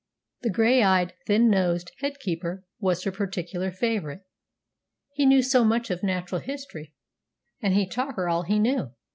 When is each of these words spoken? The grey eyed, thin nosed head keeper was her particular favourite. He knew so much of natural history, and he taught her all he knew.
The 0.41 0.49
grey 0.49 0.81
eyed, 0.81 1.13
thin 1.27 1.47
nosed 1.51 1.91
head 1.99 2.17
keeper 2.19 2.65
was 2.79 3.03
her 3.03 3.11
particular 3.11 3.69
favourite. 3.69 4.21
He 5.13 5.27
knew 5.27 5.43
so 5.43 5.63
much 5.63 5.91
of 5.91 6.01
natural 6.01 6.41
history, 6.41 6.95
and 7.61 7.75
he 7.75 7.85
taught 7.87 8.15
her 8.15 8.27
all 8.27 8.41
he 8.41 8.57
knew. 8.57 8.95